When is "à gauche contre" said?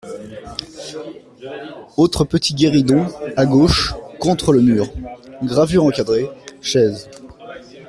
3.37-4.51